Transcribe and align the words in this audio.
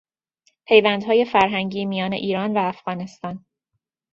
پیوندهای 0.65 1.25
فرهنگی 1.25 1.85
میان 1.85 2.13
ایران 2.13 2.57
و 2.57 2.59
افغانستان 2.61 3.45